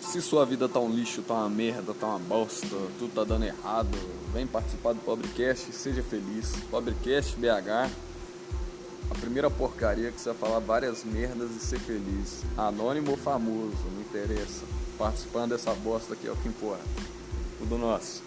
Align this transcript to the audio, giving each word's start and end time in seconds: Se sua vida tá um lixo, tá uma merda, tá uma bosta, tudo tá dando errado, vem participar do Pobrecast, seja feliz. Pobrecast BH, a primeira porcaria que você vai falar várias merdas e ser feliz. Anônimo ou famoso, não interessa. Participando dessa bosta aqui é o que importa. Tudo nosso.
Se 0.00 0.22
sua 0.22 0.46
vida 0.46 0.68
tá 0.68 0.78
um 0.78 0.90
lixo, 0.90 1.20
tá 1.22 1.34
uma 1.34 1.48
merda, 1.48 1.92
tá 1.92 2.06
uma 2.06 2.18
bosta, 2.18 2.66
tudo 2.98 3.12
tá 3.12 3.24
dando 3.24 3.44
errado, 3.44 3.98
vem 4.32 4.46
participar 4.46 4.92
do 4.92 5.00
Pobrecast, 5.00 5.72
seja 5.72 6.02
feliz. 6.02 6.54
Pobrecast 6.70 7.36
BH, 7.36 7.90
a 9.10 9.14
primeira 9.14 9.50
porcaria 9.50 10.10
que 10.10 10.20
você 10.20 10.30
vai 10.30 10.38
falar 10.38 10.58
várias 10.60 11.04
merdas 11.04 11.50
e 11.50 11.60
ser 11.60 11.80
feliz. 11.80 12.42
Anônimo 12.56 13.10
ou 13.12 13.16
famoso, 13.16 13.76
não 13.92 14.00
interessa. 14.00 14.64
Participando 14.96 15.50
dessa 15.50 15.74
bosta 15.74 16.14
aqui 16.14 16.26
é 16.26 16.30
o 16.30 16.36
que 16.36 16.48
importa. 16.48 16.84
Tudo 17.58 17.76
nosso. 17.76 18.22